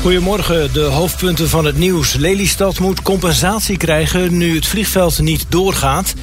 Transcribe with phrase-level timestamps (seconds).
[0.00, 2.14] Goedemorgen, de hoofdpunten van het nieuws.
[2.14, 6.14] Lelystad moet compensatie krijgen nu het vliegveld niet doorgaat.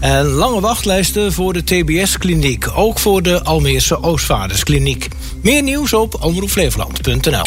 [0.00, 2.68] En lange wachtlijsten voor de TBS-kliniek.
[2.74, 5.08] Ook voor de Almeerse Oostvaarderskliniek.
[5.42, 7.44] Meer nieuws op omroepflevoland.nl.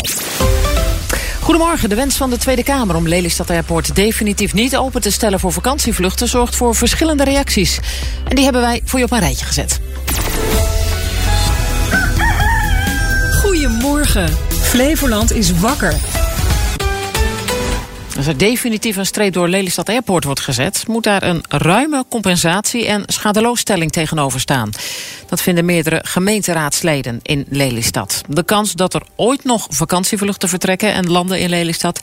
[1.42, 1.90] Goedemorgen.
[1.90, 5.54] De wens van de Tweede Kamer om Lelystad Airport definitief niet open te stellen voor
[5.54, 7.80] vakantievluchten zorgt voor verschillende reacties.
[8.28, 9.80] En die hebben wij voor je op een rijtje gezet.
[13.42, 14.49] Goedemorgen.
[14.70, 15.94] Flevoland is wakker.
[18.18, 20.84] Als er definitief een streep door Lelystad Airport wordt gezet...
[20.88, 24.70] moet daar een ruime compensatie en schadeloosstelling tegenover staan.
[25.28, 28.22] Dat vinden meerdere gemeenteraadsleden in Lelystad.
[28.28, 30.94] De kans dat er ooit nog vakantievluchten vertrekken...
[30.94, 32.00] en landen in Lelystad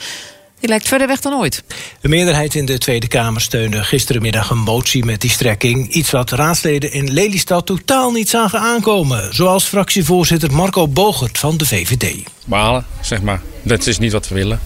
[0.60, 1.62] die lijkt verder weg dan ooit.
[2.00, 5.88] De meerderheid in de Tweede Kamer steunde gisterenmiddag een motie met die strekking.
[5.88, 9.34] Iets wat raadsleden in Lelystad totaal niet zagen aankomen.
[9.34, 12.22] Zoals fractievoorzitter Marco Bogert van de VVD.
[12.44, 13.40] Balen, zeg maar.
[13.62, 14.60] Dat is niet wat we willen.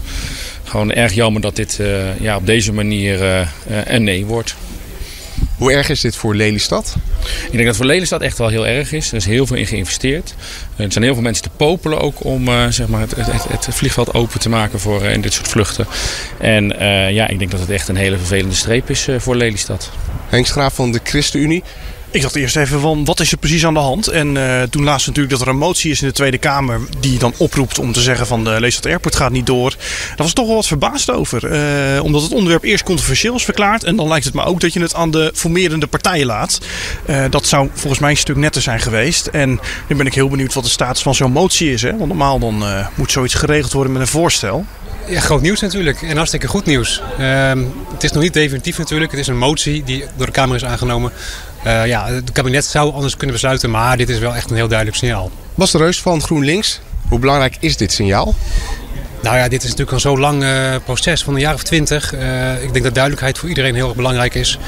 [0.65, 3.47] Gewoon erg jammer dat dit uh, ja, op deze manier uh,
[3.85, 4.55] een nee wordt.
[5.61, 6.97] Hoe erg is dit voor Lelystad?
[7.21, 9.11] Ik denk dat het voor Lelystad echt wel heel erg is.
[9.11, 10.35] Er is heel veel in geïnvesteerd.
[10.77, 13.67] Er zijn heel veel mensen te popelen ook om uh, zeg maar het, het, het,
[13.71, 15.87] vliegveld open te maken voor uh, in dit soort vluchten.
[16.39, 19.91] En uh, ja, ik denk dat het echt een hele vervelende streep is voor Lelystad.
[20.29, 21.63] Henk Schraaf van de ChristenUnie.
[22.13, 24.09] Ik dacht eerst even van wat is er precies aan de hand.
[24.09, 27.19] En uh, toen laatst natuurlijk dat er een motie is in de Tweede Kamer die
[27.19, 29.71] dan oproept om te zeggen van de Leestad Airport gaat niet door.
[29.71, 31.53] Daar was toch wel wat verbaasd over.
[31.97, 33.85] Uh, omdat het onderwerp eerst controversieel is verklaard.
[33.85, 36.59] En dan lijkt het me ook dat je het aan de formerende partijen laat.
[37.31, 39.27] Dat zou volgens mij een stuk netter zijn geweest.
[39.27, 41.83] En nu ben ik heel benieuwd wat de status van zo'n motie is.
[41.83, 41.97] Hè?
[41.97, 44.67] Want normaal dan moet zoiets geregeld worden met een voorstel.
[45.07, 46.03] Ja, groot nieuws natuurlijk.
[46.03, 47.03] En hartstikke goed nieuws.
[47.21, 47.53] Uh,
[47.93, 49.11] het is nog niet definitief natuurlijk.
[49.11, 51.13] Het is een motie die door de Kamer is aangenomen.
[51.67, 54.69] Uh, ja, het kabinet zou anders kunnen besluiten, maar dit is wel echt een heel
[54.69, 55.31] duidelijk signaal.
[55.55, 58.35] Bas de Reus van GroenLinks, hoe belangrijk is dit signaal?
[59.23, 62.15] Nou ja, dit is natuurlijk een zo lang uh, proces van een jaar of twintig.
[62.15, 64.59] Uh, ik denk dat duidelijkheid voor iedereen heel erg belangrijk is.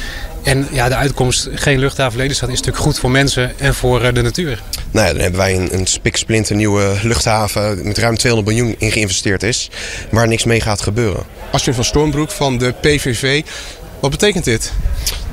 [0.42, 4.14] En ja, de uitkomst, geen luchthaven Lelystad, is natuurlijk goed voor mensen en voor uh,
[4.14, 4.62] de natuur.
[4.90, 8.92] Nou ja, dan hebben wij een, een spiksplinter nieuwe luchthaven met ruim 200 miljoen in
[8.92, 9.70] geïnvesteerd is.
[10.10, 11.22] Waar niks mee gaat gebeuren.
[11.52, 13.42] Astrid van Stormbroek van de PVV,
[14.00, 14.72] wat betekent dit?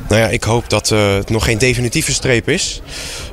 [0.09, 2.81] Nou ja, ik hoop dat uh, het nog geen definitieve streep is.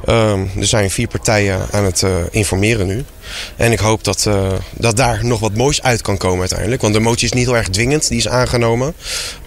[0.09, 3.05] Uh, er zijn vier partijen aan het uh, informeren nu.
[3.57, 6.83] En ik hoop dat, uh, dat daar nog wat moois uit kan komen uiteindelijk.
[6.83, 8.87] Want de motie is niet heel erg dwingend, die is aangenomen.
[8.87, 8.95] Een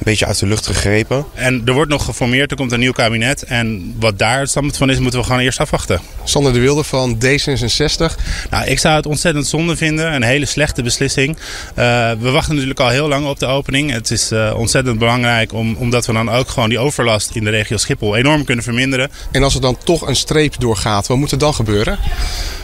[0.03, 1.25] beetje uit de lucht gegrepen.
[1.34, 3.44] En er wordt nog geformeerd, er komt een nieuw kabinet.
[3.44, 6.01] En wat daar het standpunt van is, moeten we gewoon eerst afwachten.
[6.23, 8.16] Sander de Wilde van D66.
[8.50, 10.13] Nou, ik zou het ontzettend zonde vinden.
[10.13, 11.38] Een hele slechte beslissing.
[11.38, 13.91] Uh, we wachten natuurlijk al heel lang op de opening.
[13.91, 17.50] Het is uh, ontzettend belangrijk om, omdat we dan ook gewoon die overlast in de
[17.50, 19.12] regio Schiphol enorm kunnen verminderen.
[19.31, 22.00] En als er dan toch een streep doorgaat, wat moet er dan gebeuren?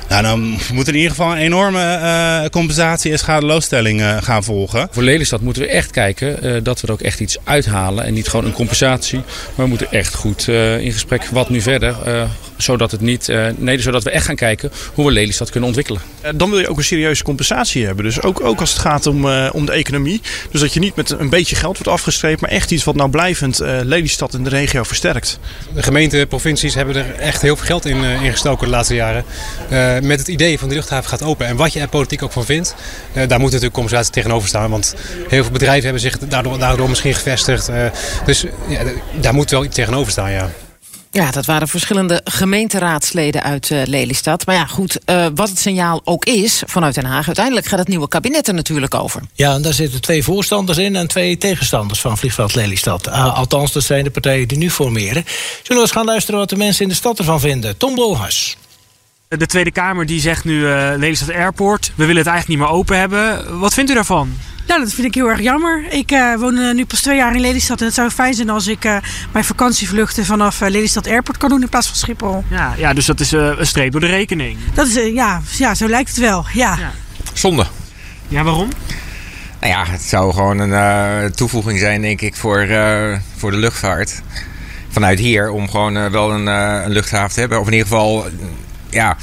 [0.10, 4.44] Nou, dan moet er in ieder geval een enorme uh, compensatie en schadeloosstelling uh, gaan
[4.44, 4.88] volgen.
[4.92, 8.06] Voor Lelystad moeten we echt kijken uh, dat we er ook echt iets uithalen.
[8.06, 9.20] En niet gewoon een compensatie.
[9.56, 10.48] Maar we moeten echt goed
[10.80, 11.96] in gesprek wat nu verder.
[12.58, 13.28] Zodat, het niet,
[13.58, 16.02] nee, zodat we echt gaan kijken hoe we Lelystad kunnen ontwikkelen.
[16.36, 18.06] Dan wil je ook een serieuze compensatie hebben.
[18.06, 20.22] Dus ook, ook als het gaat om, om de economie.
[20.52, 22.42] Dus dat je niet met een beetje geld wordt afgestreept.
[22.42, 25.40] Maar echt iets wat nou blijvend Lelystad in de regio versterkt.
[25.74, 29.26] De gemeenten, provincies hebben er echt heel veel geld in, in gestoken de laatste jaren
[30.04, 31.48] met het idee van de luchthaven gaat open.
[31.48, 32.76] En wat je er politiek ook van vindt,
[33.14, 34.70] uh, daar moet natuurlijk compensatie tegenover staan.
[34.70, 34.96] Want
[35.28, 37.70] heel veel bedrijven hebben zich daardoor, daardoor misschien gevestigd.
[37.70, 37.86] Uh,
[38.26, 38.82] dus ja,
[39.22, 40.52] daar moet wel iets tegenover staan, ja.
[41.16, 44.46] Ja, dat waren verschillende gemeenteraadsleden uit uh, Lelystad.
[44.46, 47.26] Maar ja, goed, uh, wat het signaal ook is vanuit Den Haag...
[47.26, 49.22] uiteindelijk gaat het nieuwe kabinet er natuurlijk over.
[49.34, 53.08] Ja, en daar zitten twee voorstanders in en twee tegenstanders van vliegveld Lelystad.
[53.08, 55.24] Uh, althans, dat zijn de partijen die nu formeren.
[55.62, 57.78] Zullen we eens gaan luisteren wat de mensen in de stad ervan vinden?
[57.78, 58.58] Tom Bolhuis.
[59.28, 62.78] De Tweede Kamer die zegt nu uh, Lelystad Airport, we willen het eigenlijk niet meer
[62.78, 63.60] open hebben.
[63.60, 64.38] Wat vindt u daarvan?
[64.68, 65.86] Nou, dat vind ik heel erg jammer.
[65.90, 68.50] Ik uh, woon uh, nu pas twee jaar in Lelystad en het zou fijn zijn
[68.50, 68.98] als ik uh,
[69.32, 72.44] mijn vakantievluchten vanaf Lelystad Airport kan doen in plaats van Schiphol.
[72.50, 74.58] Ja, ja dus dat is een streep door de rekening.
[74.74, 76.46] Dat is, ja, ja, zo lijkt het wel.
[76.54, 76.76] Ja.
[76.80, 76.92] ja.
[77.34, 77.66] Zonde.
[78.28, 78.70] Ja, waarom?
[79.60, 82.68] Nou ja, het zou gewoon een toevoeging zijn, denk ik, voor,
[83.38, 84.22] voor de luchtvaart.
[84.90, 87.60] Vanuit hier om gewoon wel een, een luchthaven te hebben.
[87.60, 88.26] Of in ieder geval
[88.90, 89.18] ja,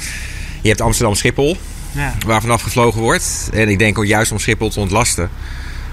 [0.61, 1.57] je hebt Amsterdam-Schiphol,
[1.93, 2.13] ja.
[2.25, 3.49] waar vanaf gevlogen wordt.
[3.53, 5.29] En ik denk ook juist om Schiphol te ontlasten,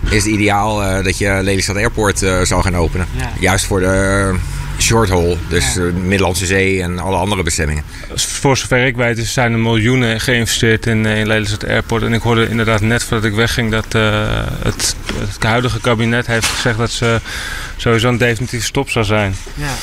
[0.09, 3.07] is het ideaal uh, dat je Lelystad Airport uh, zal gaan openen.
[3.17, 3.33] Ja.
[3.41, 4.35] Juist voor de
[4.79, 5.81] short haul, dus ja.
[5.81, 7.85] de Middellandse Zee en alle andere bestemmingen.
[8.15, 12.03] Voor zover ik weet zijn er miljoenen geïnvesteerd in, in Lelystad Airport.
[12.03, 14.29] En ik hoorde inderdaad net voordat ik wegging dat uh,
[14.63, 17.21] het, het huidige kabinet heeft gezegd dat ze
[17.77, 19.35] sowieso een definitieve stop zou zijn.
[19.55, 19.75] Ja.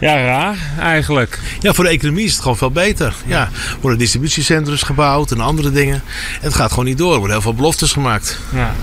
[0.00, 1.38] Ja, raar eigenlijk.
[1.60, 3.14] Ja, voor de economie is het gewoon veel beter.
[3.26, 3.48] Ja,
[3.80, 5.94] worden distributiecentrums gebouwd en andere dingen.
[5.94, 7.12] En het gaat gewoon niet door.
[7.12, 8.38] Er worden heel veel beloftes gemaakt.
[8.54, 8.74] Ja.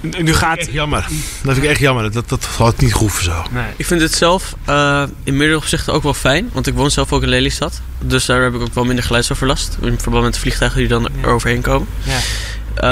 [0.00, 0.58] Nu gaat...
[0.58, 1.06] Echt jammer.
[1.42, 2.12] Dat vind ik echt jammer.
[2.12, 3.44] Dat, dat had niet goed zo.
[3.50, 3.64] Nee.
[3.76, 6.50] Ik vind het zelf uh, in meerdere opzichten ook wel fijn.
[6.52, 7.80] Want ik woon zelf ook in Lelystad.
[8.00, 9.76] Dus daar heb ik ook wel minder geluidsoverlast.
[9.80, 11.88] In verband met de vliegtuigen die dan er overheen komen.
[12.02, 12.18] Ja.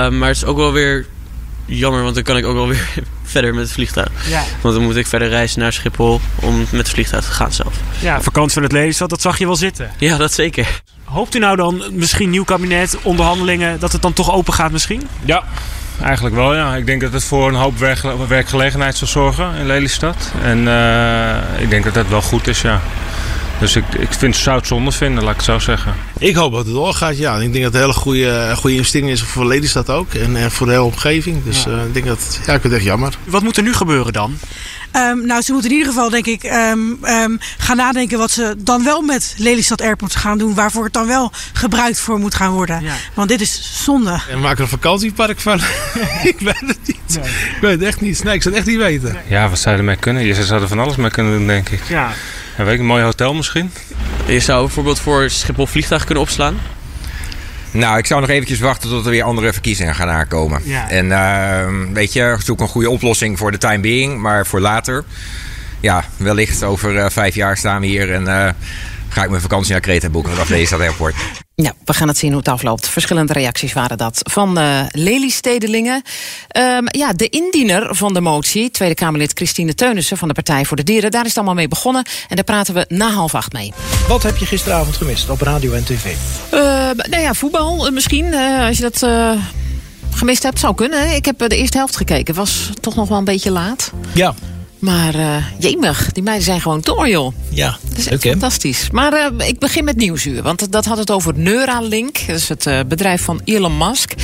[0.06, 1.06] Uh, maar het is ook wel weer
[1.64, 2.02] jammer.
[2.02, 2.88] Want dan kan ik ook wel weer
[3.32, 4.28] verder met het vliegtuig.
[4.28, 4.42] Ja.
[4.60, 7.74] Want dan moet ik verder reizen naar Schiphol om met het vliegtuig te gaan zelf.
[8.00, 9.90] Ja, vakantie van het Lelystad, dat zag je wel zitten.
[9.98, 10.82] Ja, dat zeker.
[11.04, 15.08] Hoopt u nou dan misschien nieuw kabinet, onderhandelingen, dat het dan toch open gaat misschien?
[15.24, 15.44] Ja,
[16.02, 16.76] eigenlijk wel ja.
[16.76, 17.78] Ik denk dat het voor een hoop
[18.28, 20.32] werkgelegenheid zal zorgen in Lelystad.
[20.42, 22.80] En uh, ik denk dat dat wel goed is, ja.
[23.62, 25.94] Dus ik, ik vind het zout zonde vinden, laat ik het zo zeggen.
[26.18, 27.34] Ik hoop dat het doorgaat, ja.
[27.34, 30.14] Ik denk dat het een hele goede, goede investering is voor Lelystad ook.
[30.14, 31.44] En, en voor de hele omgeving.
[31.44, 31.70] Dus ja.
[31.70, 33.16] Uh, ik denk dat, ja, ik vind het echt jammer.
[33.24, 34.38] Wat moet er nu gebeuren dan?
[34.96, 38.54] Um, nou, ze moeten in ieder geval, denk ik, um, um, gaan nadenken wat ze
[38.58, 40.54] dan wel met Lelystad Airport gaan doen.
[40.54, 42.82] Waarvoor het dan wel gebruikt voor moet gaan worden.
[42.82, 42.94] Ja.
[43.14, 44.10] Want dit is zonde.
[44.10, 45.60] En we maken een vakantiepark van.
[46.32, 47.20] ik weet het niet.
[47.20, 47.30] Nee.
[47.30, 48.24] Ik weet het echt niet.
[48.24, 49.12] Nee, ik zou het echt niet weten.
[49.12, 49.22] Nee.
[49.28, 50.24] Ja, wat zou je ermee kunnen?
[50.24, 51.82] Je zou er van alles mee kunnen doen, denk ik.
[51.88, 52.12] Ja.
[52.56, 53.70] En weet ik, een mooi hotel misschien?
[54.26, 56.56] Je zou bijvoorbeeld voor Schiphol vliegtuig kunnen opslaan.
[57.70, 60.60] Nou, ik zou nog eventjes wachten tot er weer andere verkiezingen gaan aankomen.
[60.64, 60.90] Ja.
[60.90, 65.04] En uh, weet je, zoek een goede oplossing voor de time being, maar voor later.
[65.80, 68.48] Ja, wellicht over uh, vijf jaar staan we hier en uh,
[69.12, 71.14] ga ik mijn vakantie naar Kreta boeken vanaf Lelystad Airport.
[71.54, 72.88] Ja, we gaan het zien hoe het afloopt.
[72.88, 76.02] Verschillende reacties waren dat van uh, Lelystedelingen.
[76.56, 80.76] Um, ja, de indiener van de motie, Tweede Kamerlid Christine Teunissen van de Partij voor
[80.76, 82.04] de Dieren, daar is het allemaal mee begonnen.
[82.28, 83.72] En daar praten we na half acht mee.
[84.08, 86.04] Wat heb je gisteravond gemist op radio en tv?
[86.04, 86.60] Uh,
[87.10, 88.34] nou ja, voetbal uh, misschien.
[88.34, 89.06] als je dat
[90.10, 91.14] gemist hebt, zou kunnen.
[91.14, 92.34] Ik heb de eerste helft gekeken.
[92.34, 93.92] Was toch nog wel een beetje laat.
[94.14, 94.34] Ja.
[94.82, 97.32] Maar uh, jemig, die meiden zijn gewoon door, joh.
[97.48, 98.90] Ja, dat is echt fantastisch.
[98.90, 100.42] Maar uh, ik begin met Nieuwsuur.
[100.42, 102.26] Want dat had het over Neuralink.
[102.26, 104.14] Dat is het uh, bedrijf van Elon Musk.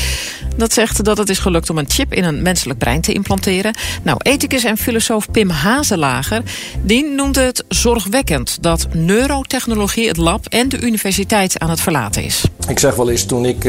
[0.59, 3.75] Dat zegt dat het is gelukt om een chip in een menselijk brein te implanteren.
[4.03, 6.43] Nou, ethicus en filosoof Pim Hazelager...
[6.83, 8.59] die noemde het zorgwekkend...
[8.61, 12.45] dat neurotechnologie het lab en de universiteit aan het verlaten is.
[12.69, 13.65] Ik zeg wel eens, toen ik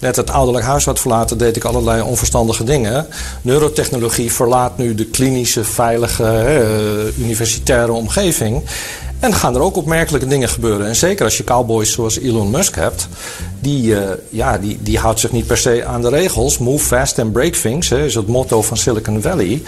[0.00, 1.38] net het ouderlijk huis had verlaten...
[1.38, 3.06] deed ik allerlei onverstandige dingen.
[3.42, 6.24] Neurotechnologie verlaat nu de klinische, veilige
[7.18, 8.62] uh, universitaire omgeving.
[9.20, 10.86] En gaan er ook opmerkelijke dingen gebeuren.
[10.86, 13.08] En zeker als je cowboys zoals Elon Musk hebt,
[13.60, 14.00] die, uh,
[14.30, 16.58] ja, die, die houdt zich niet per se aan de regels.
[16.58, 19.62] Move fast and break things, hè, is het motto van Silicon Valley.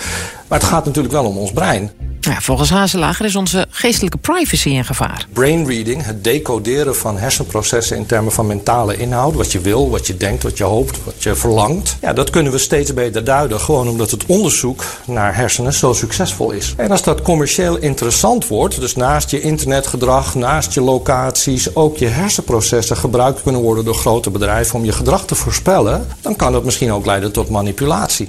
[0.50, 1.91] Maar het gaat natuurlijk wel om ons brein.
[2.20, 5.26] Ja, volgens Hazelager is onze geestelijke privacy in gevaar.
[5.32, 9.35] Brain reading, het decoderen van hersenprocessen in termen van mentale inhoud.
[9.35, 11.97] Wat je wil, wat je denkt, wat je hoopt, wat je verlangt.
[12.00, 13.61] Ja, dat kunnen we steeds beter duiden.
[13.61, 16.75] Gewoon omdat het onderzoek naar hersenen zo succesvol is.
[16.76, 22.06] En als dat commercieel interessant wordt, dus naast je internetgedrag, naast je locaties, ook je
[22.06, 26.64] hersenprocessen gebruikt kunnen worden door grote bedrijven om je gedrag te voorspellen, dan kan dat
[26.64, 28.29] misschien ook leiden tot manipulatie.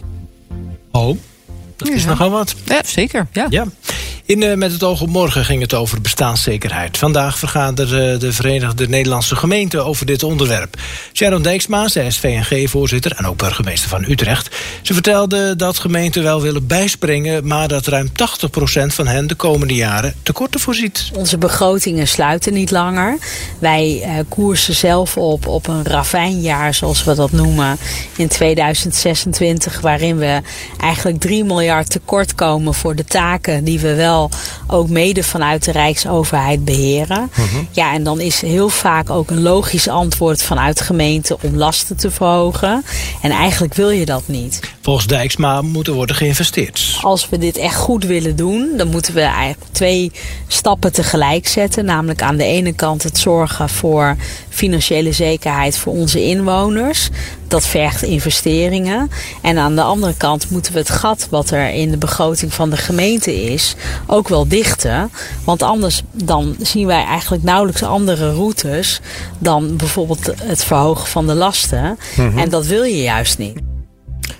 [0.91, 1.17] Oh.
[1.85, 2.09] Dat is ja.
[2.09, 2.55] nogal wat.
[2.65, 3.27] Ja, zeker.
[3.31, 3.47] Ja.
[3.49, 3.65] ja.
[4.39, 6.97] Uh, Met het oog op morgen ging het over bestaanszekerheid.
[6.97, 10.75] Vandaag vergaderde de Verenigde Nederlandse Gemeenten over dit onderwerp.
[11.13, 14.55] Sharon Dijksma, zij is VNG-voorzitter en ook burgemeester van Utrecht.
[14.81, 17.47] Ze vertelde dat gemeenten wel willen bijspringen...
[17.47, 18.11] maar dat ruim 80%
[18.87, 21.11] van hen de komende jaren tekorten voorziet.
[21.13, 23.17] Onze begrotingen sluiten niet langer.
[23.59, 27.77] Wij uh, koersen zelf op op een ravijnjaar, zoals we dat noemen...
[28.15, 30.41] in 2026, waarin we
[30.77, 32.73] eigenlijk 3 miljard tekort komen...
[32.73, 34.20] voor de taken die we wel
[34.67, 37.29] ook mede vanuit de Rijksoverheid beheren.
[37.31, 37.41] Mhm.
[37.41, 37.61] Uh -huh.
[37.71, 41.97] Ja, en dan is heel vaak ook een logisch antwoord vanuit de gemeente om lasten
[41.97, 42.83] te verhogen.
[43.21, 44.59] En eigenlijk wil je dat niet.
[44.81, 46.97] Volgens Dijksma moet er worden geïnvesteerd.
[47.01, 50.11] Als we dit echt goed willen doen, dan moeten we eigenlijk twee
[50.47, 51.85] stappen tegelijk zetten.
[51.85, 54.15] Namelijk aan de ene kant het zorgen voor
[54.51, 57.09] financiële zekerheid voor onze inwoners.
[57.47, 59.09] Dat vergt investeringen.
[59.41, 62.69] En aan de andere kant moeten we het gat wat er in de begroting van
[62.69, 65.11] de gemeente is, ook wel dichten.
[65.43, 68.99] Want anders dan zien wij eigenlijk nauwelijks andere routes
[69.39, 71.97] dan bijvoorbeeld het verhogen van de lasten.
[72.15, 72.21] Mhm.
[72.21, 72.37] Mm -hmm.
[72.37, 73.59] En dat wil je juist niet.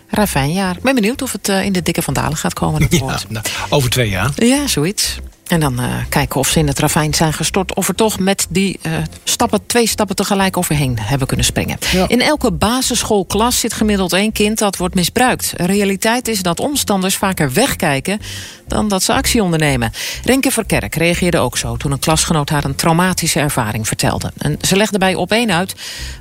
[0.07, 0.75] Ravijnjaar.
[0.75, 2.87] Ik ben benieuwd of het uh, in de dikke vandalen gaat komen.
[2.89, 4.31] Ja, nou, over twee jaar.
[4.35, 5.19] Ja, zoiets.
[5.51, 7.75] En dan uh, kijken of ze in het ravijn zijn gestort.
[7.75, 8.93] Of er toch met die uh,
[9.23, 11.77] stappen, twee stappen tegelijk overheen hebben kunnen springen.
[11.91, 12.07] Ja.
[12.07, 15.53] In elke basisschoolklas zit gemiddeld één kind dat wordt misbruikt.
[15.55, 18.19] Realiteit is dat omstanders vaker wegkijken
[18.67, 19.91] dan dat ze actie ondernemen.
[20.23, 24.31] Renke Verkerk reageerde ook zo toen een klasgenoot haar een traumatische ervaring vertelde.
[24.37, 25.75] En ze legde bij op één uit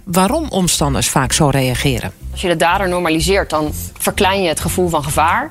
[0.05, 2.13] waarom omstanders vaak zo reageren.
[2.31, 5.51] Als je de dader normaliseert, dan verklein je het gevoel van gevaar.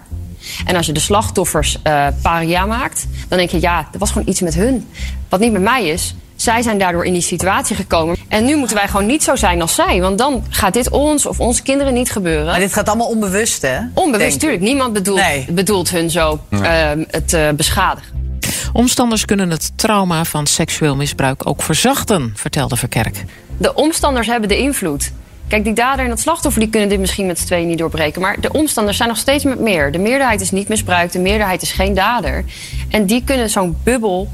[0.66, 4.28] En als je de slachtoffers uh, paria maakt, dan denk je, ja, er was gewoon
[4.28, 4.88] iets met hun.
[5.30, 6.16] Wat niet met mij is.
[6.36, 8.18] Zij zijn daardoor in die situatie gekomen.
[8.28, 10.02] En nu moeten wij gewoon niet zo zijn als zij.
[10.02, 12.46] Want dan gaat dit ons of onze kinderen niet gebeuren.
[12.46, 13.80] Maar dit gaat allemaal onbewust, hè?
[13.94, 14.62] Onbewust, natuurlijk.
[14.62, 18.38] Niemand bedoelt, bedoelt hun zo uh, het uh, beschadigen.
[18.74, 23.24] Omstanders kunnen het trauma van seksueel misbruik ook verzachten, vertelde Verkerk.
[23.58, 25.12] De omstanders hebben de invloed.
[25.50, 28.22] Kijk, die dader en dat slachtoffer die kunnen dit misschien met z'n tweeën niet doorbreken.
[28.22, 29.92] Maar de omstanders zijn nog steeds met meer.
[29.92, 32.46] De meerderheid is niet misbruikt, de meerderheid is geen dader.
[32.90, 34.30] En die kunnen zo'n bubbel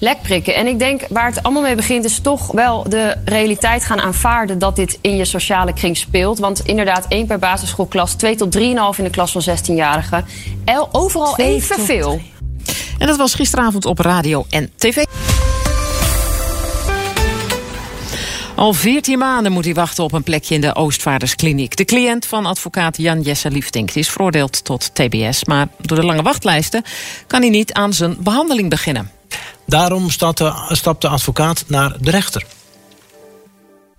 [0.00, 0.54] lek prikken.
[0.54, 4.58] En ik denk waar het allemaal mee begint, is toch wel de realiteit gaan aanvaarden
[4.58, 6.38] dat dit in je sociale kring speelt.
[6.38, 10.24] Want inderdaad, één per basisschoolklas, twee tot drieënhalf in de klas van 16-jarigen.
[10.92, 12.20] Overal evenveel.
[12.98, 15.05] En dat was gisteravond op radio en tv.
[18.56, 21.76] Al 14 maanden moet hij wachten op een plekje in de Oostvaarderskliniek.
[21.76, 25.44] De cliënt van advocaat Jan Jesse Liefdink is veroordeeld tot TBS.
[25.44, 26.82] Maar door de lange wachtlijsten
[27.26, 29.10] kan hij niet aan zijn behandeling beginnen.
[29.66, 32.44] Daarom stapt de advocaat naar de rechter.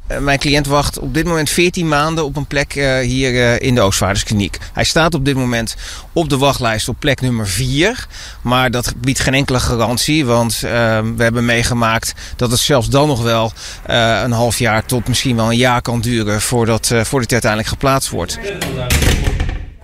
[0.08, 3.60] Eh, mijn cliënt wacht op dit moment 14 maanden op een plek uh, hier uh,
[3.60, 4.58] in de Oostvaarderskliniek.
[4.74, 5.76] Hij staat op dit moment
[6.14, 8.08] op de wachtlijst op plek nummer 4.
[8.42, 10.26] Maar dat biedt geen enkele garantie.
[10.26, 10.70] Want uh,
[11.16, 13.52] we hebben meegemaakt dat het zelfs dan nog wel
[13.86, 18.10] een half jaar tot misschien wel een jaar kan duren voordat, voordat hij uiteindelijk geplaatst
[18.10, 18.40] wordt.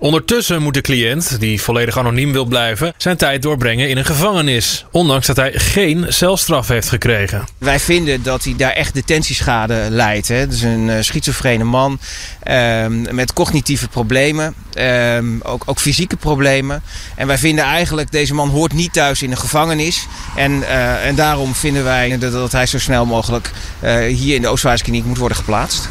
[0.03, 4.85] Ondertussen moet de cliënt, die volledig anoniem wil blijven, zijn tijd doorbrengen in een gevangenis.
[4.91, 7.45] Ondanks dat hij geen celstraf heeft gekregen.
[7.57, 10.27] Wij vinden dat hij daar echt detentieschade leidt.
[10.27, 10.47] Hè.
[10.47, 11.99] Dus een uh, schizofrene man
[12.43, 16.83] ehm, met cognitieve problemen, ehm, ook, ook fysieke problemen.
[17.15, 20.07] En wij vinden eigenlijk, deze man hoort niet thuis in een gevangenis.
[20.35, 23.51] En, uh, en daarom vinden wij dat, dat hij zo snel mogelijk
[23.83, 25.89] uh, hier in de Oostvaarderskliniek moet worden geplaatst.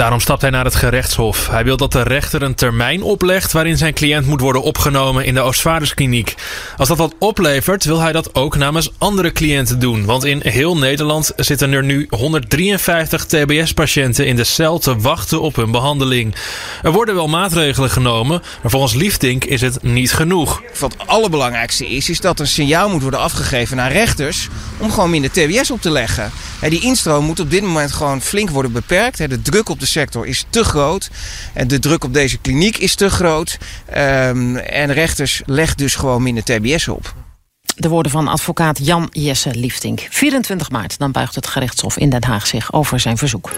[0.00, 1.48] Daarom stapt hij naar het gerechtshof.
[1.48, 5.34] Hij wil dat de rechter een termijn oplegt waarin zijn cliënt moet worden opgenomen in
[5.34, 6.34] de Oostvaarderskliniek.
[6.76, 10.04] Als dat wat oplevert, wil hij dat ook namens andere cliënten doen.
[10.04, 15.56] Want in heel Nederland zitten er nu 153 TBS-patiënten in de cel te wachten op
[15.56, 16.34] hun behandeling.
[16.82, 20.62] Er worden wel maatregelen genomen, maar volgens Liefdink is het niet genoeg.
[20.78, 25.10] Wat het allerbelangrijkste is, is dat een signaal moet worden afgegeven naar rechters om gewoon
[25.10, 26.30] minder TBS op te leggen.
[26.68, 29.18] Die instroom moet op dit moment gewoon flink worden beperkt.
[29.18, 31.10] De druk op de sector is te groot.
[31.52, 33.58] En de druk op deze kliniek is te groot.
[33.96, 37.14] Um, en rechters leggen dus gewoon minder TBS op.
[37.80, 40.06] De woorden van advocaat Jan Jesse Liefdink.
[40.10, 43.50] 24 maart, dan buigt het gerechtshof in Den Haag zich over zijn verzoek.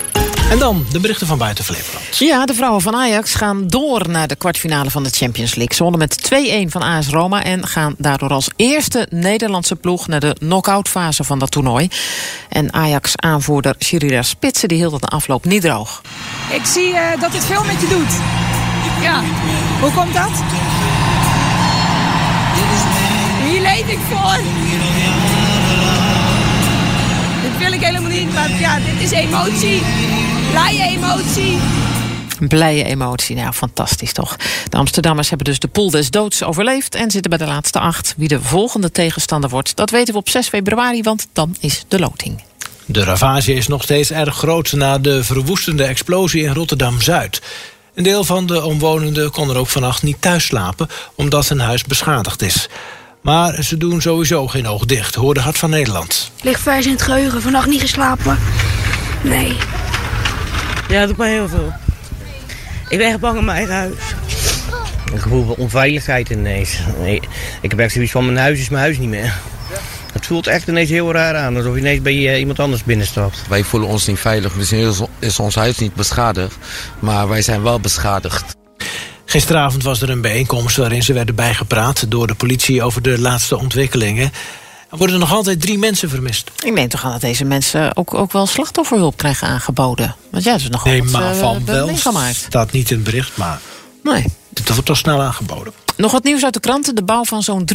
[0.50, 2.18] En dan de berichten van buiten Flevoland.
[2.18, 5.76] Ja, de vrouwen van Ajax gaan door naar de kwartfinale van de Champions League.
[5.76, 6.32] Ze wonnen met
[6.66, 11.24] 2-1 van AS Roma en gaan daardoor als eerste Nederlandse ploeg naar de knock-out fase
[11.24, 11.88] van dat toernooi.
[12.48, 16.02] En Ajax-aanvoerder Shirira Spitsen die hield het de afloop niet droog.
[16.52, 18.20] Ik zie uh, dat het veel met je doet.
[19.02, 19.22] Ja,
[19.80, 20.30] hoe komt dat?
[23.86, 24.42] Leef ik voor.
[27.42, 29.82] Dit wil ik helemaal niet, maar ja, dit is emotie.
[30.50, 31.58] Blije emotie.
[32.48, 34.36] Blije emotie, nou fantastisch toch.
[34.68, 36.94] De Amsterdammers hebben dus de pool des doods overleefd...
[36.94, 38.14] en zitten bij de laatste acht.
[38.16, 41.02] Wie de volgende tegenstander wordt, dat weten we op 6 februari...
[41.02, 42.42] want dan is de loting.
[42.84, 47.42] De ravage is nog steeds erg groot na de verwoestende explosie in Rotterdam-Zuid.
[47.94, 50.88] Een deel van de omwonenden kon er ook vannacht niet thuis slapen...
[51.14, 52.68] omdat hun huis beschadigd is.
[53.22, 56.30] Maar ze doen sowieso geen oog dicht, hoorde Hart van Nederland.
[56.42, 58.38] Ligt vers in het geheugen, vannacht niet geslapen.
[59.22, 59.56] Nee.
[60.88, 61.72] Ja, dat doet mij heel veel.
[62.88, 63.94] Ik ben echt bang in mijn eigen huis.
[65.12, 66.78] Een gevoel van onveiligheid ineens.
[66.98, 67.20] Nee,
[67.60, 69.34] ik heb echt zoiets van mijn huis is mijn huis niet meer.
[70.12, 73.48] Het voelt echt ineens heel raar aan, alsof je ineens bij uh, iemand anders binnenstapt.
[73.48, 74.56] Wij voelen ons niet veilig.
[74.56, 76.56] Misschien is ons huis niet beschadigd,
[76.98, 78.56] maar wij zijn wel beschadigd.
[79.32, 82.10] Gisteravond was er een bijeenkomst waarin ze werden bijgepraat...
[82.10, 84.32] door de politie over de laatste ontwikkelingen.
[84.90, 86.50] Er worden nog altijd drie mensen vermist.
[86.64, 90.16] Ik meen toch aan dat deze mensen ook, ook wel slachtofferhulp krijgen aangeboden.
[90.30, 92.36] Want ja, dat is nog nee, maar uh, van wel meegemaakt.
[92.36, 93.60] staat niet in het bericht, maar
[94.02, 94.24] nee.
[94.50, 95.72] dat wordt toch snel aangeboden.
[96.02, 96.94] Nog wat nieuws uit de kranten.
[96.94, 97.68] De bouw van zo'n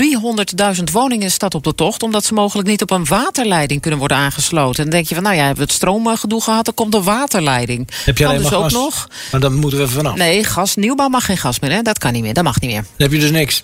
[0.77, 2.03] 300.000 woningen staat op de tocht...
[2.03, 4.77] omdat ze mogelijk niet op een waterleiding kunnen worden aangesloten.
[4.77, 6.65] En dan denk je van, nou ja, hebben we het stroomgedoe gehad...
[6.65, 7.89] dan komt de waterleiding.
[8.05, 8.73] Heb je kan alleen dus ook gas?
[8.73, 9.07] nog.
[9.31, 10.15] Maar dan moeten we even vanaf.
[10.15, 11.81] Nee, gas, nieuwbouw mag geen gas meer, hè?
[11.81, 12.81] Dat kan niet meer, dat mag niet meer.
[12.81, 13.63] Dan heb je dus niks.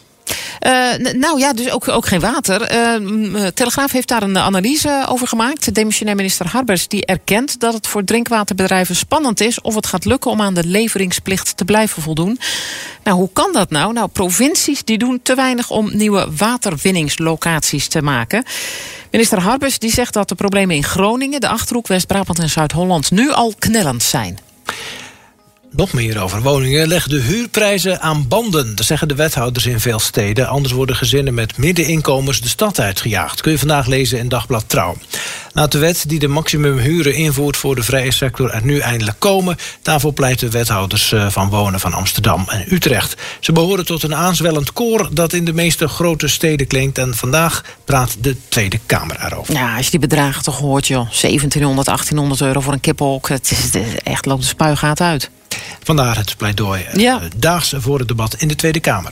[0.66, 2.76] Uh, nou ja, dus ook, ook geen water.
[3.02, 5.76] Uh, Telegraaf heeft daar een analyse over gemaakt.
[5.76, 9.62] Demissionair minister Harbers die erkent dat het voor drinkwaterbedrijven spannend is...
[9.62, 12.40] of het gaat lukken om aan de leveringsplicht te blijven voldoen.
[13.04, 13.94] Nou, hoe kan dat nou?
[13.94, 18.44] Nou, provincies die doen te weinig om nieuwe waterwinningslocaties te maken.
[19.12, 21.42] Minister Harbers die zegt dat de problemen in Groningen...
[21.42, 24.40] de Achterhoek, West-Brabant en Zuid-Holland nu al knellend zijn.
[25.76, 28.76] Nog meer over woningen leggen de huurprijzen aan banden.
[28.76, 30.48] Dat zeggen de wethouders in veel steden.
[30.48, 33.42] Anders worden gezinnen met middeninkomens de stad uitgejaagd.
[33.42, 34.96] Kun je vandaag lezen in Dagblad Trouw.
[35.52, 39.58] Laat de wet die de maximumhuren invoert voor de vrije sector er nu eindelijk komen.
[39.82, 43.22] Daarvoor pleiten wethouders eh, van wonen van Amsterdam en Utrecht.
[43.40, 46.98] Ze behoren tot een aanzwellend koor dat in de meeste grote steden klinkt.
[46.98, 49.54] En vandaag praat de Tweede Kamer erover.
[49.54, 51.10] Ja, als je die bedragen toch hoort, joh.
[51.10, 53.30] 1700, 1800 euro voor een kippenhok.
[53.30, 55.30] Het is echt loopt de spuigaat uit.
[55.84, 57.20] Vandaar het pleidooi eh, Ja.
[57.36, 59.12] daags voor het debat in de Tweede Kamer.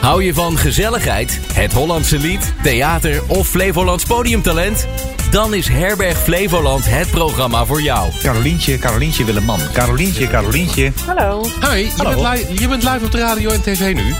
[0.00, 4.86] Hou je van gezelligheid, het Hollandse lied, theater of Flevolands podiumtalent?
[5.30, 8.10] Dan is Herberg Flevoland het programma voor jou.
[8.22, 9.60] Carolientje, Carolientje Willeman.
[9.72, 10.92] Carolientje, Carolientje.
[11.06, 11.44] Hallo.
[11.60, 12.22] Hoi, je, Hallo.
[12.22, 14.14] Bent live, je bent live op de radio en tv nu.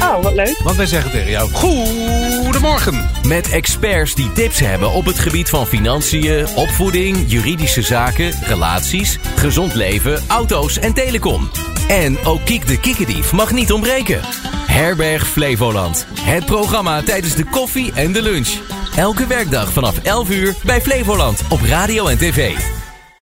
[0.00, 0.60] Oh, wat leuk.
[0.64, 2.99] Want wij zeggen tegen jou, goedemorgen.
[3.30, 9.74] Met experts die tips hebben op het gebied van financiën, opvoeding, juridische zaken, relaties, gezond
[9.74, 11.50] leven, auto's en telecom.
[11.88, 14.20] En ook Kiek de Kikkerdief mag niet ontbreken.
[14.66, 16.06] Herberg Flevoland.
[16.20, 18.48] Het programma tijdens de koffie en de lunch.
[18.96, 22.52] Elke werkdag vanaf 11 uur bij Flevoland op radio en tv.